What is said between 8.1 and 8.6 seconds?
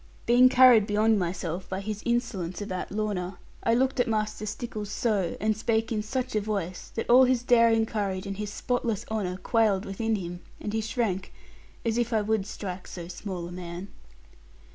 and his